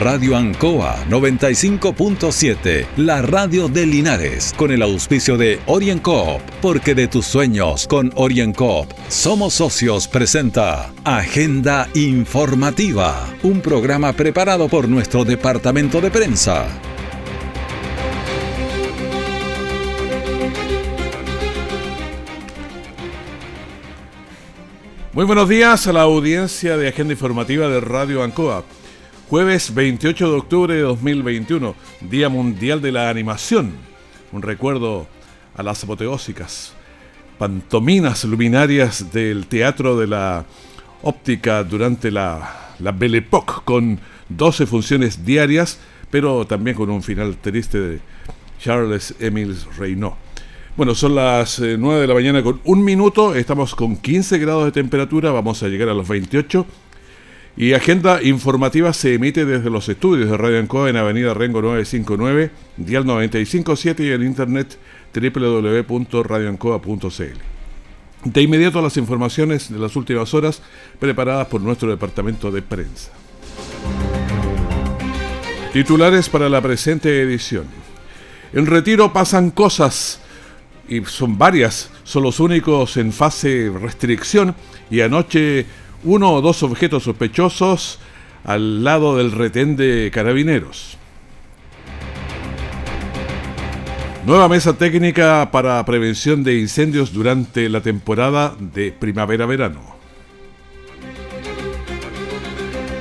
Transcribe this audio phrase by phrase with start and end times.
[0.00, 7.26] Radio Ancoa 95.7, la radio de Linares, con el auspicio de OrienCoop, porque de tus
[7.26, 16.10] sueños con OrienCoop somos socios presenta Agenda Informativa, un programa preparado por nuestro departamento de
[16.10, 16.66] prensa.
[25.12, 28.64] Muy buenos días a la audiencia de Agenda Informativa de Radio Ancoa.
[29.30, 33.74] Jueves 28 de octubre de 2021, Día Mundial de la Animación.
[34.32, 35.06] Un recuerdo
[35.54, 36.72] a las apoteósicas
[37.38, 40.46] pantominas luminarias del Teatro de la
[41.02, 45.78] Óptica durante la, la Belle Époque, con 12 funciones diarias,
[46.10, 48.00] pero también con un final triste de
[48.60, 50.14] Charles Emile Reynaud.
[50.76, 54.64] Bueno, son las 9 eh, de la mañana con un minuto, estamos con 15 grados
[54.64, 56.66] de temperatura, vamos a llegar a los 28.
[57.60, 62.50] Y agenda informativa se emite desde los estudios de Radio Ancoa en Avenida Rengo 959,
[62.78, 64.78] Dial 957 y en internet
[65.12, 67.38] www.radioancoa.cl.
[68.24, 70.62] De inmediato las informaciones de las últimas horas
[70.98, 73.10] preparadas por nuestro departamento de prensa.
[75.74, 77.66] Titulares para la presente edición.
[78.54, 80.22] En retiro pasan cosas
[80.88, 84.54] y son varias, son los únicos en fase restricción
[84.90, 85.66] y anoche
[86.04, 87.98] uno o dos objetos sospechosos
[88.44, 90.96] al lado del retén de carabineros.
[94.24, 99.80] Nueva mesa técnica para prevención de incendios durante la temporada de primavera-verano.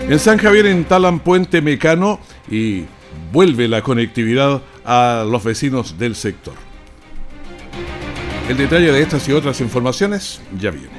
[0.08, 2.20] En San Javier instalan puente mecano
[2.50, 2.86] y
[3.32, 6.56] vuelve la conectividad a los vecinos del sector.
[8.50, 10.99] El detalle de estas y otras informaciones ya viene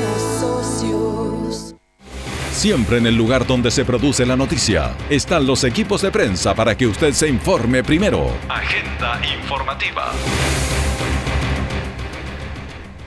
[2.61, 6.77] Siempre en el lugar donde se produce la noticia están los equipos de prensa para
[6.77, 8.27] que usted se informe primero.
[8.47, 10.11] Agenda informativa.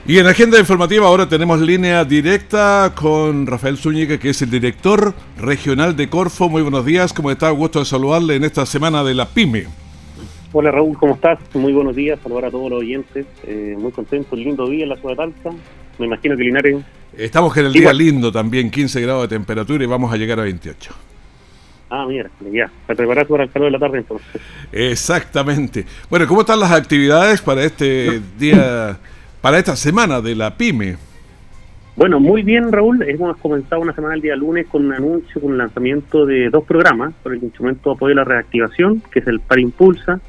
[0.07, 5.15] Y en Agenda Informativa ahora tenemos línea directa con Rafael Zúñiga, que es el director
[5.37, 6.49] regional de Corfo.
[6.49, 7.49] Muy buenos días, ¿cómo está?
[7.51, 9.67] Gusto de saludarle en esta semana de la PYME.
[10.51, 11.39] Hola Raúl, ¿cómo estás?
[11.55, 13.25] Muy buenos días, saludar a todos los oyentes.
[13.47, 15.51] Eh, muy contento, lindo día en la ciudad de Talca.
[15.97, 16.83] Me imagino que Linares.
[17.17, 20.43] Estamos en el día lindo también, 15 grados de temperatura y vamos a llegar a
[20.43, 20.93] 28.
[21.89, 22.69] Ah, mira, ya.
[22.87, 24.41] Te preparas para el calor de la tarde entonces.
[24.71, 25.85] Exactamente.
[26.09, 28.97] Bueno, ¿cómo están las actividades para este día,
[29.41, 30.97] para esta semana de la PyME?
[31.95, 33.01] Bueno, muy bien, Raúl.
[33.07, 36.65] Hemos comenzado una semana el día lunes con un anuncio, con un lanzamiento de dos
[36.65, 40.19] programas por el instrumento de apoyo a la reactivación, que es el Par Impulsa,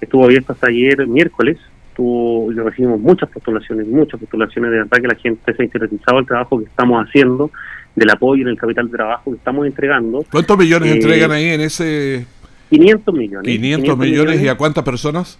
[0.00, 1.58] estuvo abierto hasta ayer miércoles,
[1.94, 6.26] tuvo, recibimos muchas postulaciones, muchas postulaciones, de verdad que la gente se ha interesado el
[6.26, 7.50] trabajo que estamos haciendo,
[7.94, 10.24] del apoyo en el capital de trabajo que estamos entregando.
[10.30, 12.26] ¿Cuántos millones eh, entregan ahí en ese...?
[12.70, 13.52] 500 millones.
[13.52, 15.38] 500, millones, y a cuántas personas?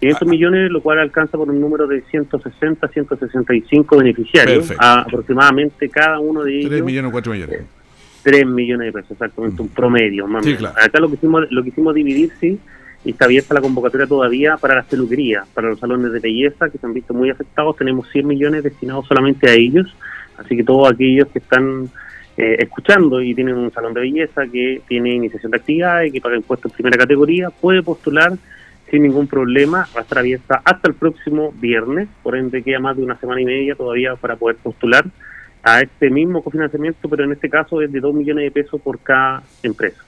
[0.00, 6.42] 500 millones, lo cual alcanza por un número de 160, 165 beneficiarios, aproximadamente cada uno
[6.42, 6.70] de ellos.
[6.70, 7.60] 3 millones, 4 millones.
[8.22, 10.26] 3 millones de pesos, exactamente, un promedio.
[10.26, 12.58] Más Acá lo que hicimos, lo que hicimos dividir, sí,
[13.04, 16.78] y está abierta la convocatoria todavía para las peluquerías, para los salones de belleza que
[16.78, 17.76] se han visto muy afectados.
[17.76, 19.94] Tenemos 100 millones destinados solamente a ellos,
[20.38, 21.90] así que todos aquellos que están
[22.36, 26.36] eh, escuchando y tienen un salón de belleza que tiene iniciación de actividades, que paga
[26.36, 28.32] impuestos en primera categoría, puede postular
[28.90, 29.86] sin ningún problema.
[29.94, 33.40] Va a estar abierta hasta el próximo viernes, por ende queda más de una semana
[33.40, 35.04] y media todavía para poder postular
[35.62, 38.98] a este mismo cofinanciamiento, pero en este caso es de 2 millones de pesos por
[39.00, 40.02] cada empresa.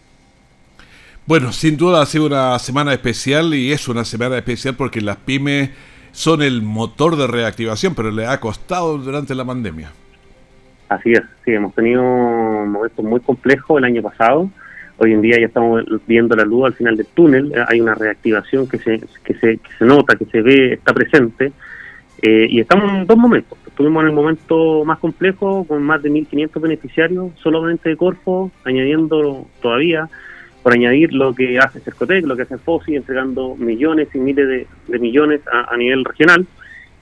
[1.26, 5.16] Bueno, sin duda ha sido una semana especial y es una semana especial porque las
[5.16, 5.70] pymes
[6.12, 9.90] son el motor de reactivación, pero le ha costado durante la pandemia.
[10.88, 14.48] Así es, sí, hemos tenido momentos muy complejos el año pasado.
[14.98, 17.52] Hoy en día ya estamos viendo la luz al final del túnel.
[17.66, 21.52] Hay una reactivación que se, que se, que se nota, que se ve, está presente.
[22.22, 23.58] Eh, y estamos en dos momentos.
[23.66, 29.44] Estuvimos en el momento más complejo, con más de 1.500 beneficiarios solamente de Corfo, añadiendo
[29.60, 30.08] todavía
[30.66, 34.98] por añadir lo que hace Cercotec, lo que hace FOSI, entregando millones y miles de,
[34.98, 36.44] millones a, nivel regional.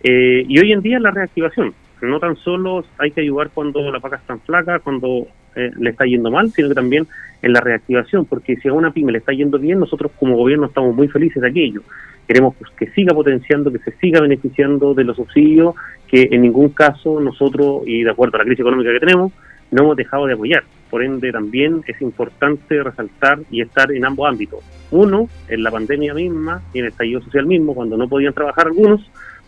[0.02, 1.72] Eh, y hoy en día la reactivación.
[2.02, 6.04] No tan solo hay que ayudar cuando la vaca está flaca, cuando eh, le está
[6.04, 7.06] yendo mal, sino que también
[7.40, 10.66] en la reactivación, porque si a una pyme le está yendo bien, nosotros como gobierno
[10.66, 11.80] estamos muy felices de aquello.
[12.28, 15.74] Queremos pues, que siga potenciando, que se siga beneficiando de los subsidios,
[16.06, 19.32] que en ningún caso nosotros, y de acuerdo a la crisis económica que tenemos,
[19.70, 20.64] no hemos dejado de apoyar.
[20.90, 24.60] Por ende, también es importante resaltar y estar en ambos ámbitos.
[24.90, 28.66] Uno, en la pandemia misma y en el estallido social mismo, cuando no podían trabajar
[28.66, 29.00] algunos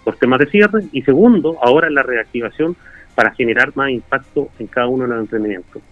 [0.02, 0.84] por temas de cierre.
[0.92, 2.76] Y segundo, ahora en la reactivación
[3.14, 5.82] para generar más impacto en cada uno de los emprendimientos.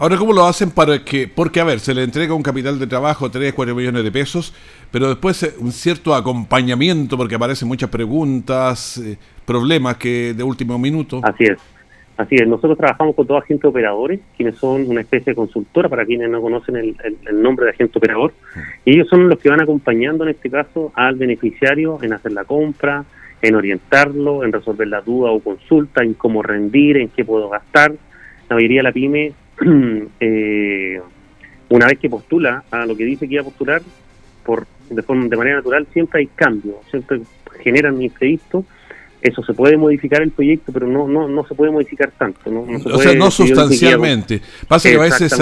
[0.00, 2.86] Ahora, ¿cómo lo hacen para que, porque a ver, se le entrega un capital de
[2.86, 4.54] trabajo, 3, 4 millones de pesos,
[4.90, 10.78] pero después eh, un cierto acompañamiento, porque aparecen muchas preguntas, eh, problemas que de último
[10.78, 11.20] minuto?
[11.22, 11.58] Así es.
[12.20, 16.04] Así es, nosotros trabajamos con dos agentes operadores, quienes son una especie de consultora, para
[16.04, 18.34] quienes no conocen el, nombre de agente operador,
[18.84, 22.44] y ellos son los que van acompañando en este caso al beneficiario en hacer la
[22.44, 23.06] compra,
[23.40, 27.94] en orientarlo, en resolver la duda o consulta, en cómo rendir, en qué puedo gastar.
[28.50, 29.32] La mayoría de la pyme,
[30.20, 31.00] eh,
[31.70, 33.80] una vez que postula a lo que dice que iba a postular,
[34.44, 37.22] por de, forma, de manera natural, siempre hay cambios, siempre
[37.62, 38.66] generan imprevistos
[39.22, 42.50] eso se puede modificar el proyecto, pero no no no se puede modificar tanto.
[42.50, 44.40] No, o sea, no sustancialmente.
[44.66, 45.34] Pasa que a veces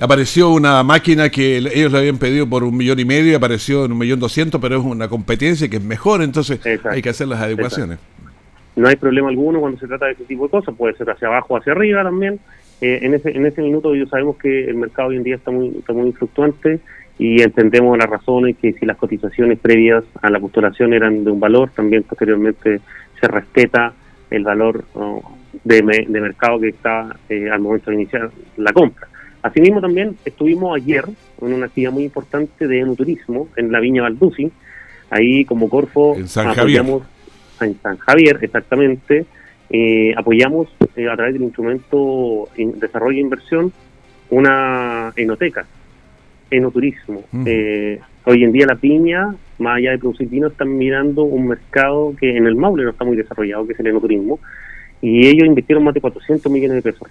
[0.00, 3.84] apareció una máquina que ellos le habían pedido por un millón y medio y apareció
[3.84, 7.28] en un millón doscientos, pero es una competencia que es mejor, entonces hay que hacer
[7.28, 7.98] las adecuaciones.
[8.76, 11.28] No hay problema alguno cuando se trata de ese tipo de cosas, puede ser hacia
[11.28, 12.38] abajo o hacia arriba también.
[12.82, 15.50] Eh, en ese en ese minuto yo sabemos que el mercado hoy en día está
[15.50, 16.78] muy está muy fluctuante
[17.18, 21.40] y entendemos las razones que si las cotizaciones previas a la postulación eran de un
[21.40, 22.80] valor, también posteriormente
[23.20, 23.92] se respeta
[24.30, 24.84] el valor
[25.64, 29.08] de, mercado que está eh, al momento de iniciar la compra.
[29.42, 31.04] Asimismo también estuvimos ayer
[31.40, 34.50] en una actividad muy importante de enoturismo en la Viña Valdusi,
[35.10, 37.02] ahí como Corfo en San apoyamos
[37.58, 37.76] Javier.
[37.76, 39.26] en San Javier exactamente,
[39.70, 43.72] eh, apoyamos eh, a través del instrumento Desarrollo e Inversión
[44.30, 45.64] una enoteca,
[46.50, 47.22] enoturismo.
[48.24, 52.36] hoy en día la piña más allá de producir vino, están mirando un mercado que
[52.36, 54.38] en el Maule no está muy desarrollado, que es el enoturismo,
[55.00, 57.08] y ellos invirtieron más de 400 millones de pesos,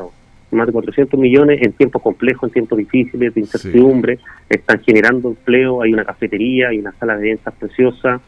[0.51, 4.19] más de 400 millones en tiempos complejos, en tiempos difíciles, de incertidumbre,
[4.49, 8.21] están generando empleo, hay una cafetería, hay una sala de ventas preciosa,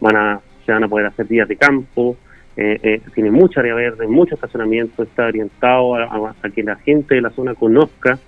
[0.00, 2.16] van a, se van a poder hacer días de campo,
[2.56, 7.14] eh, eh, tiene mucha área verde, mucho estacionamiento, está orientado a, a que la gente
[7.14, 8.18] de la zona conozca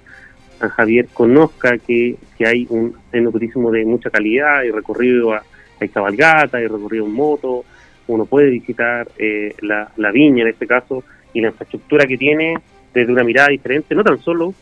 [0.58, 5.42] San Javier conozca que, hay un enoturismo de mucha calidad, hay recorrido a,
[5.80, 7.64] hay cabalgata, hay recorrido en moto,
[8.06, 12.54] uno puede visitar eh, la, la viña en este caso y la infraestructura que tiene
[12.92, 14.54] desde una mirada diferente, no tan solo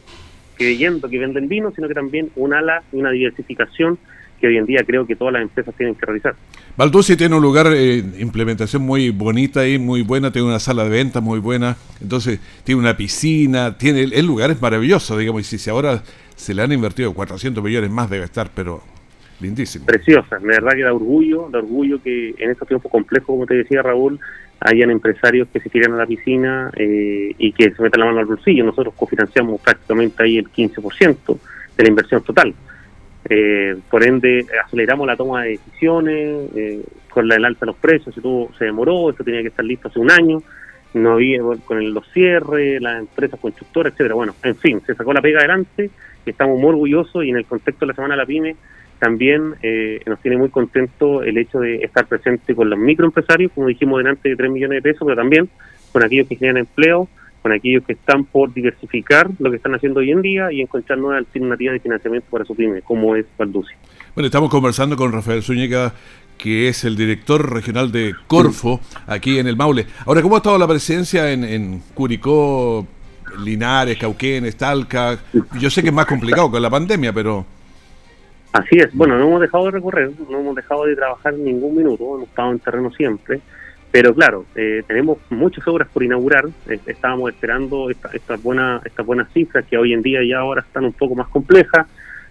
[0.56, 3.98] creyendo que venden vino, sino que también un ala y una diversificación
[4.42, 6.34] que hoy en día creo que todas las empresas tienen que realizar.
[6.76, 10.82] Balducci tiene un lugar de eh, implementación muy bonita y muy buena, tiene una sala
[10.82, 15.58] de ventas muy buena, entonces tiene una piscina, tiene el, lugar es maravilloso, digamos, y
[15.58, 16.02] si ahora
[16.34, 18.82] se le han invertido 400 millones más debe estar, pero
[19.40, 19.86] lindísimo.
[19.86, 23.54] Preciosa, de verdad que da orgullo, da orgullo que en estos tiempos complejos, como te
[23.54, 24.18] decía Raúl,
[24.58, 28.18] hayan empresarios que se tiran a la piscina eh, y que se metan la mano
[28.18, 28.64] al bolsillo.
[28.64, 31.38] Nosotros cofinanciamos prácticamente ahí el 15%
[31.76, 32.54] de la inversión total.
[33.34, 37.76] Eh, por ende, aceleramos la toma de decisiones, eh, con la, el alta de los
[37.76, 40.42] precios, se, tuvo, se demoró, esto tenía que estar listo hace un año,
[40.92, 44.16] no había con el, los cierres, las empresas constructoras, etcétera.
[44.16, 45.88] Bueno, en fin, se sacó la pega adelante,
[46.26, 48.56] estamos muy orgullosos y en el contexto de la Semana de la PYME
[48.98, 53.68] también eh, nos tiene muy contento el hecho de estar presente con los microempresarios, como
[53.68, 55.48] dijimos delante de 3 millones de pesos, pero también
[55.90, 57.08] con aquellos que generan empleo,
[57.42, 60.98] con aquellos que están por diversificar lo que están haciendo hoy en día y encontrar
[60.98, 63.74] nuevas alternativas de financiamiento para su pyme, como es Valduci.
[64.14, 65.92] Bueno, estamos conversando con Rafael Zúñiga,
[66.38, 69.86] que es el director regional de Corfo, aquí en el Maule.
[70.06, 72.86] Ahora, ¿cómo ha estado la presencia en, Curicó,
[73.44, 75.18] Linares, Cauquenes, Talca?
[75.58, 77.44] Yo sé que es más complicado con la pandemia, pero...
[78.52, 82.16] Así es, bueno, no hemos dejado de recorrer, no hemos dejado de trabajar ningún minuto,
[82.16, 83.40] hemos estado en terreno siempre.
[83.92, 86.46] Pero claro, eh, tenemos muchas obras por inaugurar.
[86.66, 90.86] Eh, estábamos esperando estas buenas estas buenas cifras que hoy en día ya ahora están
[90.86, 91.86] un poco más complejas.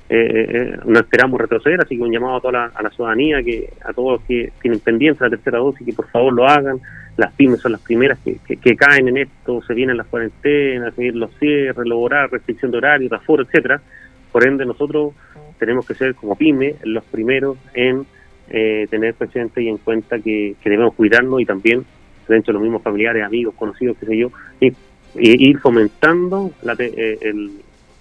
[0.09, 4.13] Eh, no esperamos retroceder, así que un llamado a toda la, ciudadanía, que a todos
[4.13, 6.79] los que tienen pendiente la tercera dosis, que por favor lo hagan.
[7.15, 11.15] Las pymes son las primeras que, que, caen en esto, se vienen las cuarentenas, seguir
[11.15, 13.81] los cierres, lograr restricción de horario, de aforo, etcétera.
[14.31, 15.13] Por ende, nosotros
[15.59, 18.05] tenemos que ser como pyme los primeros en
[18.53, 21.85] eh, tener presente y en cuenta que, debemos cuidarnos y también
[22.27, 24.73] dentro de los mismos familiares, amigos, conocidos, qué sé yo, y,
[25.15, 27.17] ir fomentando la, eh,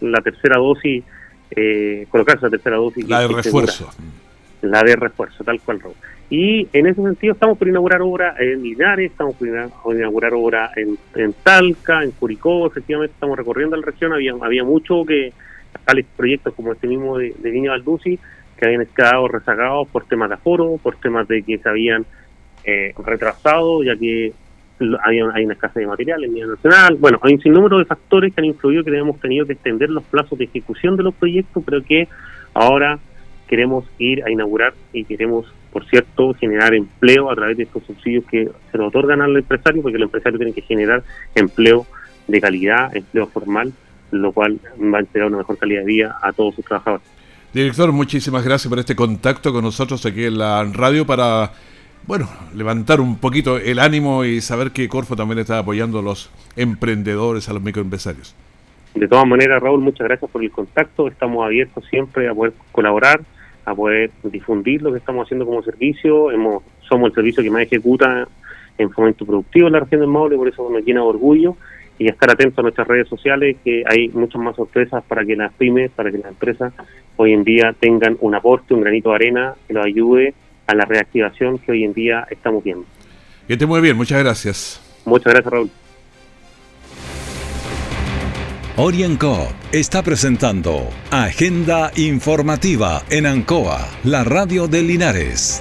[0.01, 1.05] la tercera dosis,
[1.51, 3.09] eh, colocarse la tercera dosis.
[3.09, 3.91] La de refuerzo.
[4.63, 5.81] La de refuerzo, tal cual.
[6.29, 9.49] Y en ese sentido estamos por inaugurar obra en Linares, estamos por
[9.97, 15.33] inaugurar obra en, Talca, en Curicó, efectivamente estamos recorriendo la región, había, había mucho que,
[15.85, 18.19] tales proyectos como este mismo de, de Viña Valduci,
[18.61, 22.05] que habían quedado rezagados por temas de aforo, por temas de que se habían
[22.65, 24.33] eh, retrasado, ya que
[25.03, 26.97] hay, hay una escasez de material en nivel nacional.
[27.01, 30.05] Bueno, hay un sinnúmero de factores que han influido que hemos tenido que extender los
[30.05, 32.07] plazos de ejecución de los proyectos, pero que
[32.53, 32.99] ahora
[33.49, 38.25] queremos ir a inaugurar y queremos, por cierto, generar empleo a través de estos subsidios
[38.27, 41.03] que se le otorgan al empresario, porque el empresario tiene que generar
[41.35, 41.87] empleo
[42.29, 43.73] de calidad, empleo formal,
[44.11, 47.20] lo cual va a entregar una mejor calidad de vida a todos sus trabajadores.
[47.53, 51.51] Director, muchísimas gracias por este contacto con nosotros aquí en la radio para
[52.07, 56.31] bueno, levantar un poquito el ánimo y saber que Corfo también está apoyando a los
[56.55, 58.37] emprendedores, a los microempresarios.
[58.95, 61.09] De todas maneras, Raúl, muchas gracias por el contacto.
[61.09, 63.21] Estamos abiertos siempre a poder colaborar,
[63.65, 66.31] a poder difundir lo que estamos haciendo como servicio.
[66.31, 68.29] Hemos, somos el servicio que más ejecuta
[68.79, 71.57] en fomento productivo en la región del Maule, por eso nos llena de orgullo
[72.01, 75.53] y estar atentos a nuestras redes sociales, que hay muchas más sorpresas para que las
[75.53, 76.73] pymes, para que las empresas
[77.17, 80.33] hoy en día tengan un aporte, un granito de arena que los ayude
[80.67, 82.87] a la reactivación que hoy en día estamos viendo.
[83.47, 84.81] Que esté muy bien, muchas gracias.
[85.05, 85.71] Muchas gracias, Raúl.
[88.77, 95.61] Orienco está presentando Agenda Informativa en Ancoa, la radio de Linares.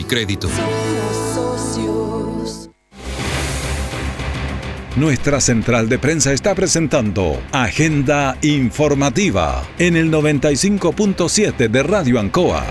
[0.00, 0.48] y Crédito.
[4.96, 12.64] Nuestra central de prensa está presentando Agenda Informativa en el 95.7 de Radio Ancoa.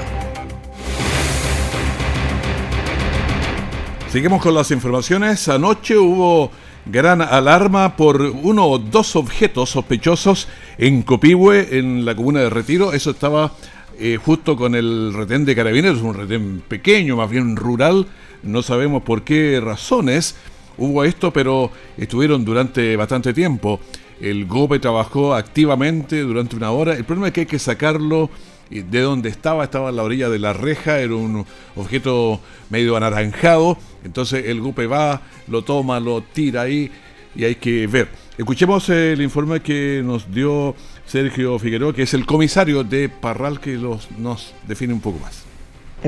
[4.12, 5.48] Seguimos con las informaciones.
[5.48, 6.52] Anoche hubo
[6.86, 12.94] gran alarma por uno o dos objetos sospechosos en Copihue, en la comuna de Retiro.
[12.94, 13.54] Eso estaba
[14.00, 18.08] eh, justo con el retén de carabineros, un retén pequeño, más bien rural,
[18.44, 20.36] no sabemos por qué razones
[20.78, 23.82] hubo esto, pero estuvieron durante bastante tiempo.
[24.22, 26.94] El GOPE trabajó activamente durante una hora.
[26.96, 28.30] El problema es que hay que sacarlo
[28.70, 32.40] de donde estaba, estaba en la orilla de la reja, era un objeto
[32.70, 33.78] medio anaranjado.
[34.06, 36.90] Entonces el GOPE va, lo toma, lo tira ahí
[37.36, 38.10] y hay que ver.
[38.38, 40.76] Escuchemos el informe que nos dio
[41.10, 45.44] Sergio Figueroa, que es el comisario de Parral, que los, nos define un poco más.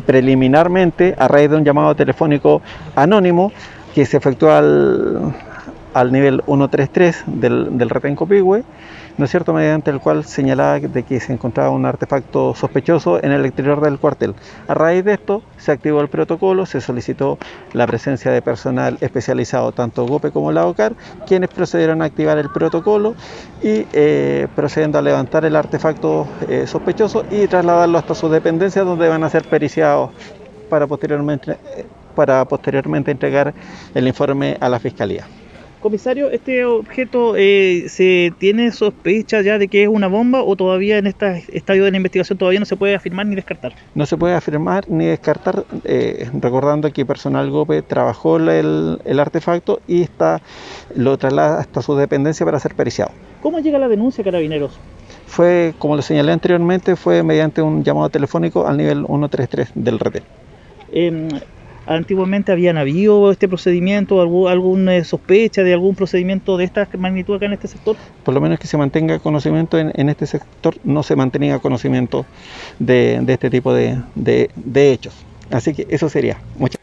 [0.05, 2.62] Preliminarmente, a raíz de un llamado telefónico
[2.96, 3.51] anónimo
[3.96, 5.34] que se efectuó al,
[5.93, 8.15] al nivel 133 del, del retén
[9.17, 13.31] ¿no es cierto?, mediante el cual señalaba de que se encontraba un artefacto sospechoso en
[13.31, 14.36] el exterior del cuartel.
[14.67, 17.38] A raíz de esto se activó el protocolo, se solicitó
[17.74, 20.93] la presencia de personal especializado, tanto GOPE como la OCAR,
[21.27, 23.15] quienes procedieron a activar el protocolo
[23.62, 29.07] y eh, procediendo a levantar el artefacto eh, sospechoso y trasladarlo hasta su dependencia donde
[29.07, 30.12] van a ser periciados
[30.69, 31.57] para posteriormente,
[32.15, 33.53] para posteriormente entregar
[33.93, 35.25] el informe a la Fiscalía.
[35.82, 41.00] Comisario, ¿este objeto eh, se tiene sospecha ya de que es una bomba o todavía
[41.00, 43.74] en este estadio de la investigación todavía no se puede afirmar ni descartar?
[43.96, 50.04] No se puede afirmar ni descartar, eh, recordando que personal GOPE trabajó el, artefacto y
[50.04, 50.42] está,
[50.96, 53.12] lo traslada hasta su dependencia para ser periciado.
[53.42, 54.80] ¿Cómo llega la denuncia, Carabineros?
[55.26, 60.22] Fue, como lo señalé anteriormente, fue mediante un llamado telefónico al nivel 133 del RT
[61.86, 67.46] antiguamente habían habido este procedimiento, alguna eh, sospecha de algún procedimiento de esta magnitud acá
[67.46, 67.96] en este sector?
[68.24, 72.26] Por lo menos que se mantenga conocimiento en, este sector, no se mantenía conocimiento
[72.80, 74.02] de, este tipo de,
[74.76, 75.14] hechos.
[75.50, 76.38] Así que eso sería.
[76.58, 76.82] Muchas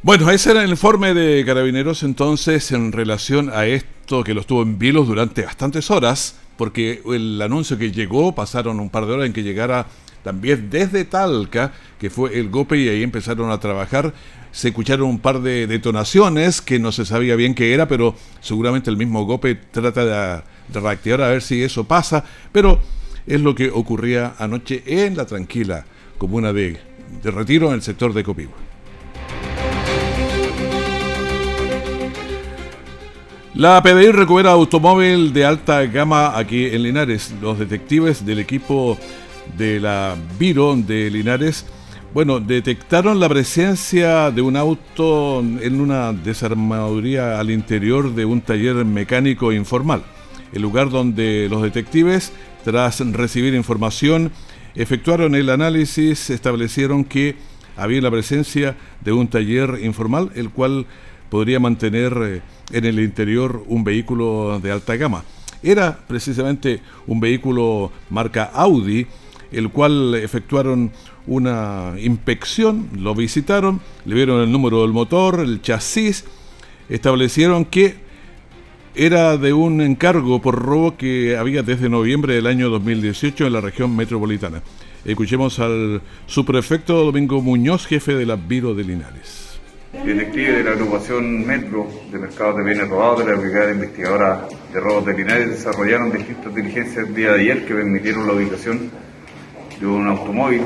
[0.00, 4.62] bueno, ese era el informe de Carabineros entonces en relación a esto que lo estuvo
[4.62, 9.26] en vilos durante bastantes horas, porque el anuncio que llegó, pasaron un par de horas
[9.26, 9.86] en que llegara
[10.28, 14.12] también desde Talca, que fue el GOPE y ahí empezaron a trabajar.
[14.52, 18.90] Se escucharon un par de detonaciones que no se sabía bien qué era, pero seguramente
[18.90, 20.42] el mismo GOPE trata de,
[20.78, 22.78] reactivar a ver si eso pasa, pero
[23.26, 25.86] es lo que ocurría anoche en la tranquila
[26.18, 26.78] comuna de,
[27.22, 28.52] de Retiro en el sector de Copihue.
[33.54, 37.34] La PDI recupera automóvil de alta gama aquí en Linares.
[37.40, 38.98] Los detectives del equipo
[39.56, 41.66] de la Viro de Linares
[42.14, 48.84] Bueno, detectaron la presencia de un auto en una desarmaduría al interior de un taller
[48.84, 50.02] mecánico informal,
[50.52, 52.32] el lugar donde los detectives,
[52.64, 54.32] tras recibir información,
[54.74, 57.36] efectuaron el análisis, establecieron que
[57.76, 60.86] había la presencia de un taller informal, el cual
[61.30, 65.24] podría mantener eh, en el interior un vehículo de alta gama.
[65.62, 69.06] Era precisamente un vehículo marca Audi,
[69.52, 70.90] el cual efectuaron
[71.26, 76.24] una inspección, lo visitaron, le vieron el número del motor, el chasis,
[76.88, 78.08] establecieron que
[78.94, 83.60] era de un encargo por robo que había desde noviembre del año 2018 en la
[83.60, 84.62] región metropolitana.
[85.04, 89.48] Escuchemos al subprefecto Domingo Muñoz, jefe de la Biro de Linares.
[89.92, 94.80] Detective de la agrupación Metro de Mercados de Bienes Robados de la Brigada Investigadora de
[94.80, 98.90] Robos de Linares desarrollaron distintas diligencias el día de ayer que permitieron la ubicación
[99.80, 100.62] de un automóvil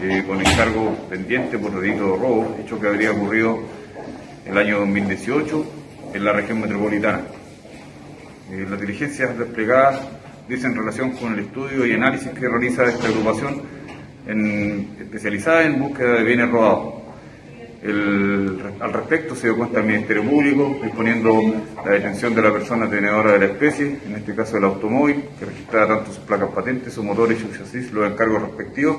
[0.00, 3.60] eh, con encargo pendiente por delito de robo, hecho que habría ocurrido
[4.46, 5.66] el año 2018
[6.14, 7.22] en la región metropolitana.
[8.50, 10.00] Eh, las diligencias desplegadas
[10.48, 13.82] dicen relación con el estudio y análisis que realiza esta agrupación
[15.00, 17.01] especializada en búsqueda de bienes robados.
[17.84, 21.40] Al respecto se dio cuenta el Ministerio Público disponiendo
[21.84, 25.46] la detención de la persona tenedora de la especie, en este caso el automóvil, que
[25.46, 28.98] registraba tanto sus placas patentes, sus motores y sus chasis, los encargos respectivos,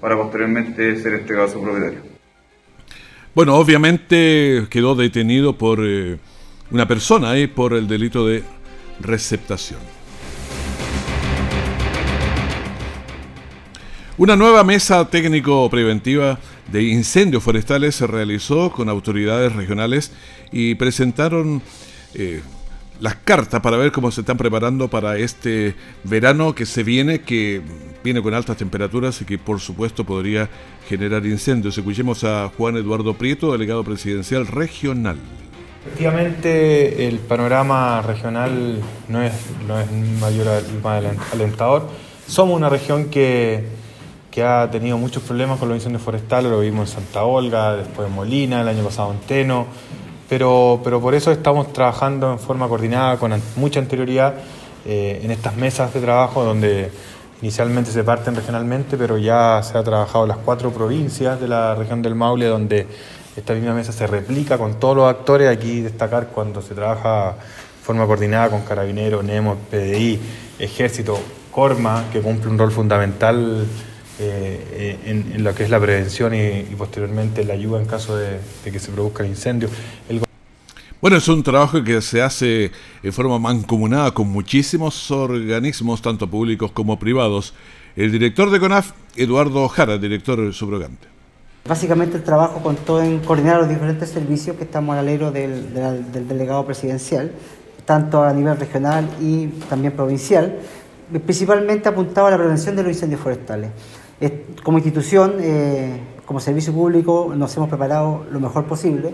[0.00, 2.00] para posteriormente ser entregado a su propietario.
[3.34, 6.18] Bueno, obviamente quedó detenido por eh,
[6.72, 8.42] una persona y por el delito de
[9.00, 9.78] receptación.
[14.16, 16.38] Una nueva mesa técnico preventiva
[16.72, 20.12] de incendios forestales se realizó con autoridades regionales
[20.50, 21.62] y presentaron
[22.14, 22.40] eh,
[23.00, 27.60] las cartas para ver cómo se están preparando para este verano que se viene, que
[28.02, 30.48] viene con altas temperaturas y que por supuesto podría
[30.88, 31.76] generar incendios.
[31.76, 35.18] Escuchemos a Juan Eduardo Prieto, delegado presidencial regional.
[35.86, 39.34] Efectivamente, el panorama regional no es,
[39.68, 40.48] no es mayor
[41.32, 41.90] alentador.
[42.26, 43.64] Somos una región que,
[44.34, 48.08] que ha tenido muchos problemas con los incendios forestales, lo vimos en Santa Olga, después
[48.08, 49.66] en Molina, el año pasado en Teno
[50.28, 54.34] pero, pero por eso estamos trabajando en forma coordinada con mucha anterioridad
[54.86, 56.90] eh, en estas mesas de trabajo donde
[57.42, 62.00] inicialmente se parten regionalmente, pero ya se ha trabajado las cuatro provincias de la región
[62.00, 62.86] del Maule donde
[63.36, 65.48] esta misma mesa se replica con todos los actores.
[65.48, 70.18] Aquí destacar cuando se trabaja de forma coordinada con Carabineros, NEMO, PDI,
[70.58, 71.18] Ejército,
[71.50, 73.66] Corma, que cumple un rol fundamental
[74.20, 78.78] eh, en, lo que es la prevención y, posteriormente la ayuda en caso de, que
[78.78, 79.68] se produzca el incendio.
[81.00, 82.70] Bueno, es un trabajo que se hace
[83.02, 87.54] en forma mancomunada con muchísimos organismos, tanto públicos como privados.
[87.96, 91.08] El director de CONAF, Eduardo Jara, director subrogante.
[91.68, 96.28] Básicamente el trabajo contó en coordinar los diferentes servicios que estamos al alero del, del
[96.28, 97.32] delegado presidencial,
[97.84, 100.58] tanto a nivel regional y también provincial,
[101.26, 103.70] principalmente apuntado a la prevención de los incendios forestales.
[104.62, 109.12] Como institución, eh, como servicio público, nos hemos preparado lo mejor posible.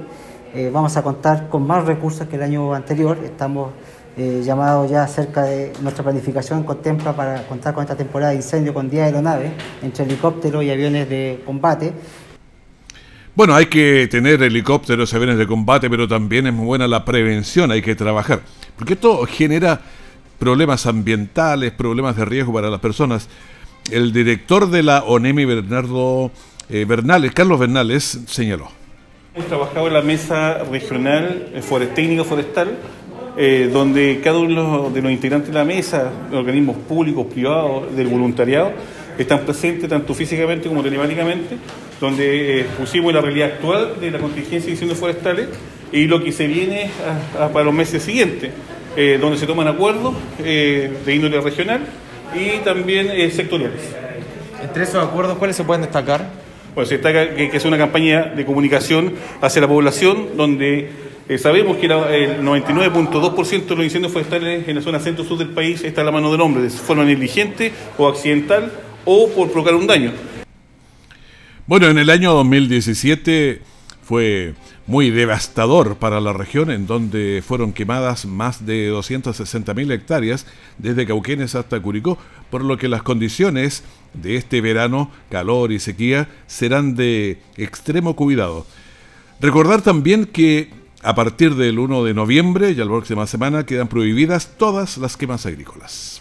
[0.55, 3.19] Eh, vamos a contar con más recursos que el año anterior.
[3.25, 3.71] Estamos
[4.17, 8.75] eh, llamados ya cerca de nuestra planificación, contempla para contar con esta temporada de incendio
[8.75, 11.93] con 10 aeronaves, entre helicópteros y aviones de combate.
[13.35, 17.71] Bueno, hay que tener helicópteros, aviones de combate, pero también es muy buena la prevención,
[17.71, 18.41] hay que trabajar.
[18.77, 19.81] Porque esto genera
[20.39, 23.29] problemas ambientales, problemas de riesgo para las personas
[23.93, 26.31] el director de la ONEMI, Bernardo
[26.69, 28.69] eh, Bernales, Carlos Bernales, señaló.
[29.35, 32.77] Hemos trabajado en la mesa regional eh, técnico forestal,
[33.37, 38.73] eh, donde cada uno de los integrantes de la mesa, organismos públicos, privados, del voluntariado,
[39.19, 41.57] están presentes tanto físicamente como telemáticamente,
[42.01, 45.49] donde pusimos la realidad actual de la contingencia de incendios forestales
[45.93, 46.91] y lo que se viene
[47.53, 48.51] para los meses siguientes,
[49.21, 51.83] donde se toman acuerdos de índole regional
[52.35, 53.81] y también eh, sectoriales.
[54.63, 56.29] Entre esos acuerdos, ¿cuáles se pueden destacar?
[56.75, 60.91] Bueno, se destaca que, es una campaña de comunicación hacia la población donde
[61.29, 61.93] eh, sabemos que el
[62.43, 66.31] 99.2% de los incendios forestales en la zona centro-sur del país está a la mano
[66.31, 68.71] del hombre, de forma negligente o accidental
[69.05, 70.13] o por provocar un daño.
[71.67, 73.63] Bueno, en el año 2017
[74.03, 74.55] fue
[74.91, 80.47] muy devastador para la región en donde fueron quemadas más de 260.000 hectáreas
[80.79, 82.19] desde Cauquenes hasta Curicó,
[82.51, 88.67] por lo que las condiciones de este verano, calor y sequía, serán de extremo cuidado.
[89.41, 90.71] Recordar también que
[91.05, 95.47] a partir del 1 de noviembre y la próxima semana quedan prohibidas todas las quemas
[95.47, 96.21] agrícolas.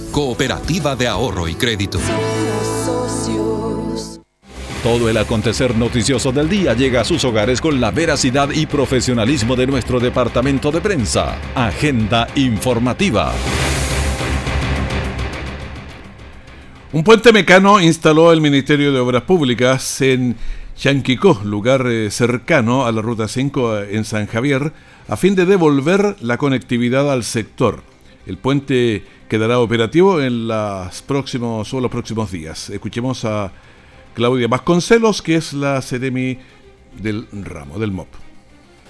[0.11, 1.99] cooperativa de ahorro y crédito.
[4.83, 9.55] Todo el acontecer noticioso del día llega a sus hogares con la veracidad y profesionalismo
[9.55, 11.39] de nuestro departamento de prensa.
[11.55, 13.31] Agenda informativa.
[16.91, 20.35] Un puente mecano instaló el Ministerio de Obras Públicas en
[20.75, 24.73] Chanquicó, lugar eh, cercano a la Ruta 5 eh, en San Javier,
[25.07, 27.90] a fin de devolver la conectividad al sector.
[28.25, 32.69] El puente quedará operativo en los próximos, o los próximos días.
[32.69, 33.51] Escuchemos a
[34.13, 36.37] Claudia Vasconcelos, que es la CDMI
[37.01, 38.20] del ramo, del MOP.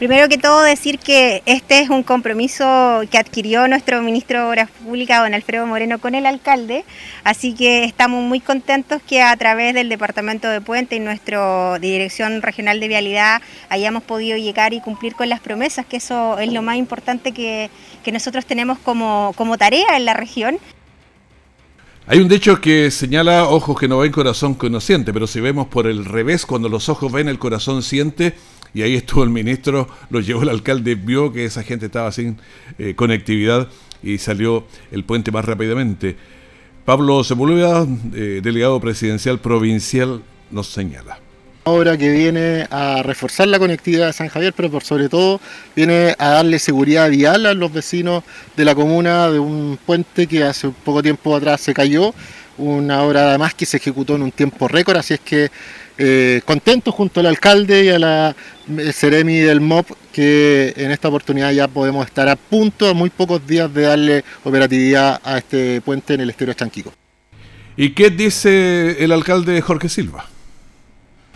[0.01, 4.71] Primero que todo decir que este es un compromiso que adquirió nuestro ministro de Obras
[4.83, 6.85] Públicas, don Alfredo Moreno, con el alcalde,
[7.23, 12.41] así que estamos muy contentos que a través del Departamento de Puente y nuestra Dirección
[12.41, 16.63] Regional de Vialidad hayamos podido llegar y cumplir con las promesas, que eso es lo
[16.63, 17.69] más importante que,
[18.03, 20.57] que nosotros tenemos como, como tarea en la región.
[22.07, 25.39] Hay un dicho que señala ojos que no ven, corazón que no siente, pero si
[25.41, 28.33] vemos por el revés, cuando los ojos ven, el corazón siente,
[28.73, 32.37] y ahí estuvo el ministro, lo llevó el alcalde, vio que esa gente estaba sin
[32.77, 33.67] eh, conectividad
[34.03, 36.15] y salió el puente más rápidamente.
[36.85, 41.19] Pablo Sepúlveda, eh, delegado presidencial provincial, nos señala
[41.63, 45.39] obra que viene a reforzar la conectividad de San Javier, pero por sobre todo
[45.75, 48.23] viene a darle seguridad vial a los vecinos
[48.57, 52.13] de la comuna de un puente que hace poco tiempo atrás se cayó,
[52.57, 55.51] una obra además que se ejecutó en un tiempo récord, así es que
[56.03, 58.35] eh, contento junto al alcalde y a la
[58.75, 63.11] eh, Ceremi del MOP que en esta oportunidad ya podemos estar a punto, a muy
[63.11, 66.91] pocos días de darle operatividad a este puente en el estero Chanquico.
[67.77, 70.25] ¿Y qué dice el alcalde Jorge Silva?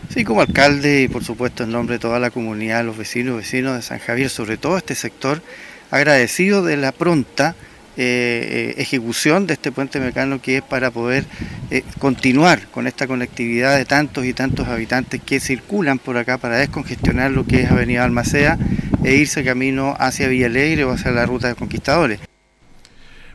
[0.10, 3.76] Sí, como alcalde y por supuesto en nombre de toda la comunidad, los vecinos, vecinos
[3.76, 5.44] de San Javier, sobre todo este sector,
[5.92, 7.56] agradecido de la pronta
[7.98, 11.26] eh, ejecución de este puente mecano que es para poder
[11.72, 16.58] eh, continuar con esta conectividad de tantos y tantos habitantes que circulan por acá para
[16.58, 18.58] descongestionar lo que es Avenida Almacea
[19.04, 22.20] e irse camino hacia Villa Alegre o hacia la ruta de Conquistadores.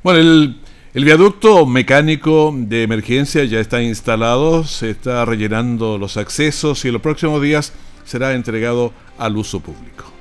[0.02, 0.56] Bueno, el
[0.92, 6.94] el viaducto mecánico de emergencia ya está instalado, se está rellenando los accesos y en
[6.94, 7.72] los próximos días
[8.04, 10.12] será entregado al uso público.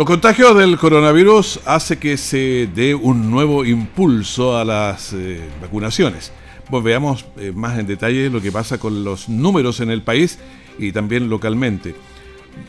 [0.00, 6.32] Los contagios del coronavirus hace que se dé un nuevo impulso a las eh, vacunaciones.
[6.70, 10.38] Pues veamos eh, más en detalle lo que pasa con los números en el país
[10.78, 11.94] y también localmente.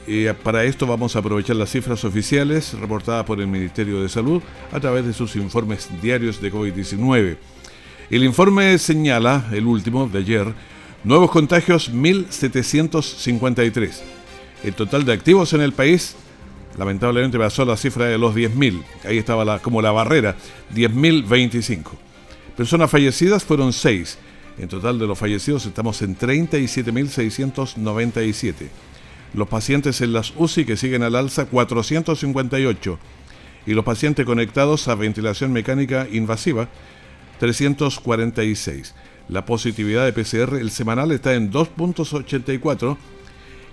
[0.07, 4.41] Eh, para esto vamos a aprovechar las cifras oficiales reportadas por el Ministerio de Salud
[4.73, 7.37] a través de sus informes diarios de COVID-19.
[8.09, 10.53] El informe señala, el último de ayer,
[11.05, 14.01] nuevos contagios 1.753.
[14.65, 16.17] El total de activos en el país
[16.77, 18.81] lamentablemente pasó la cifra de los 10.000.
[19.05, 20.35] Ahí estaba como la barrera,
[20.73, 21.83] 10.025.
[22.55, 24.17] Personas fallecidas fueron 6.
[24.59, 28.53] En total de los fallecidos estamos en 37.697.
[29.33, 32.99] Los pacientes en las UCI que siguen al alza 458
[33.65, 36.67] y los pacientes conectados a ventilación mecánica invasiva
[37.39, 38.93] 346.
[39.29, 42.97] La positividad de PCR, el semanal está en 2.84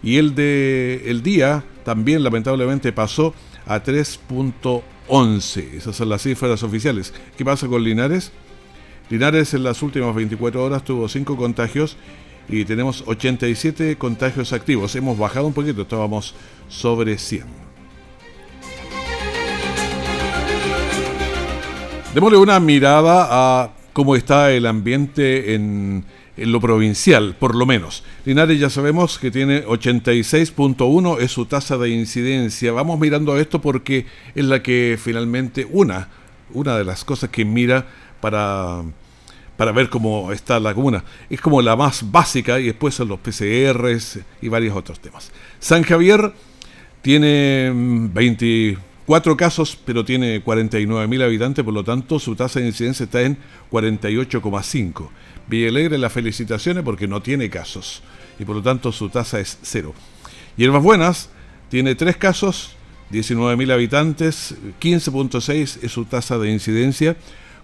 [0.03, 3.33] y el de el día también lamentablemente pasó
[3.65, 5.73] a 3.11.
[5.73, 7.15] Esas son las cifras oficiales.
[7.35, 8.31] ¿Qué pasa con Linares?
[9.09, 11.97] Linares en las últimas 24 horas tuvo 5 contagios
[12.47, 14.95] y tenemos 87 contagios activos.
[14.97, 16.35] Hemos bajado un poquito, estábamos
[16.69, 17.45] sobre 100.
[22.13, 26.05] Démosle una mirada a cómo está el ambiente en,
[26.39, 28.05] en lo provincial, por lo menos.
[28.25, 32.73] Linares ya sabemos que tiene 86.1 es su tasa de incidencia.
[32.73, 36.09] Vamos mirando esto porque es la que finalmente una,
[36.53, 37.87] una de las cosas que mira
[38.21, 38.83] para
[39.59, 41.03] para ver cómo está la comuna.
[41.29, 45.33] Es como la más básica y después son los PCRs y varios otros temas.
[45.59, 46.33] San Javier
[47.03, 53.03] tiene 20, cuatro casos, pero tiene 49.000 habitantes, por lo tanto su tasa de incidencia
[53.03, 53.37] está en
[53.73, 55.09] 48,5.
[55.49, 58.03] Villalegre, las felicitaciones porque no tiene casos
[58.39, 59.95] y por lo tanto su tasa es cero.
[60.57, 61.31] Hierbas Buenas
[61.71, 62.77] tiene tres casos,
[63.13, 67.17] 19.000 habitantes, 15.6 es su tasa de incidencia.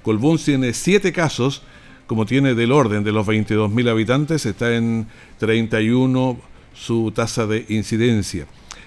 [0.02, 1.62] Colbún tiene siete casos,
[2.06, 5.06] como tiene del orden de los 22.000 habitantes, está en
[5.38, 6.38] 31
[6.74, 8.46] su tasa de incidencia.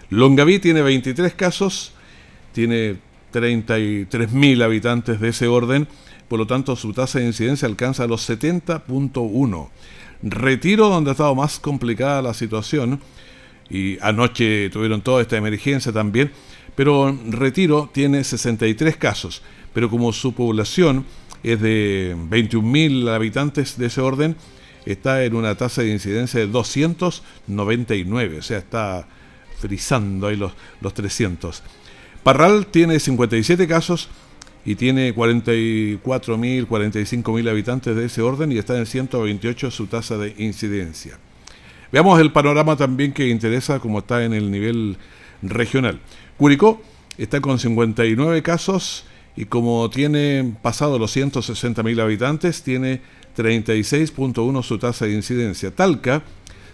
[0.09, 1.93] Longaví tiene 23 casos,
[2.53, 2.97] tiene
[3.33, 5.87] 33.000 habitantes de ese orden,
[6.27, 9.69] por lo tanto su tasa de incidencia alcanza los 70.1.
[10.23, 12.99] Retiro, donde ha estado más complicada la situación,
[13.69, 16.31] y anoche tuvieron toda esta emergencia también,
[16.75, 19.41] pero Retiro tiene 63 casos,
[19.73, 21.05] pero como su población
[21.43, 24.35] es de 21.000 habitantes de ese orden,
[24.85, 29.07] está en una tasa de incidencia de 299, o sea, está
[29.59, 31.63] frizando ahí los, los 300.
[32.23, 34.09] Parral tiene 57 casos
[34.67, 40.35] y tiene 44.000, 45.000 habitantes de ese orden y está en 128 su tasa de
[40.37, 41.17] incidencia.
[41.89, 44.97] Veamos el panorama también que interesa como está en el nivel
[45.41, 46.01] regional.
[46.35, 46.81] Curicó
[47.17, 49.05] está con 59 casos
[49.37, 52.99] y como tiene pasado los 160.000 habitantes, tiene
[53.37, 55.71] 36.1 su tasa de incidencia.
[55.71, 56.23] Talca,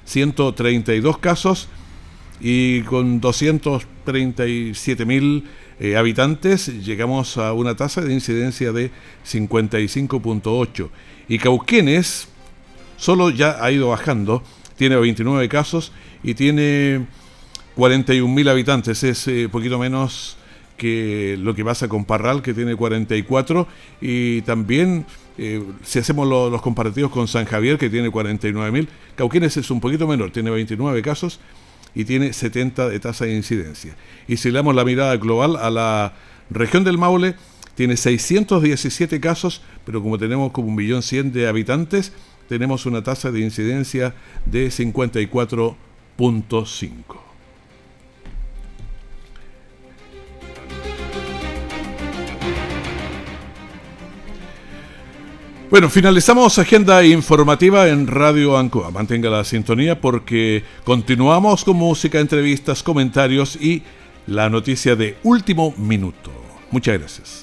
[0.06, 1.70] 132 casos
[2.42, 5.44] y con 237.000
[5.80, 8.92] eh, habitantes llegamos a una tasa de incidencia de
[9.26, 10.90] 55.8.
[11.28, 12.28] Y Cauquenes
[12.98, 14.44] solo ya ha ido bajando,
[14.78, 15.92] tiene 29 casos
[16.24, 17.06] y tiene
[17.76, 20.38] 41.000 habitantes, es eh, poquito menos
[20.78, 23.68] que lo que pasa con Parral, que tiene 44,
[24.02, 25.06] y también
[25.38, 30.08] eh, si hacemos los comparativos con San Javier, que tiene 49.000, Cauquenes es un poquito
[30.08, 31.40] menor, tiene 29 casos
[31.96, 33.96] y tiene 70 de tasa de incidencia.
[34.28, 36.14] Y si le damos la mirada global a la
[36.50, 37.36] región del Maule,
[37.76, 42.14] tiene 617 casos, pero como tenemos como un millón cien de habitantes,
[42.48, 44.14] tenemos una tasa de incidencia
[44.46, 47.33] de 54.5.
[55.74, 58.92] Bueno, finalizamos agenda informativa en Radio Ancoa.
[58.92, 63.82] Mantenga la sintonía porque continuamos con música, entrevistas, comentarios y
[64.28, 66.30] la noticia de último minuto.
[66.70, 67.43] Muchas gracias.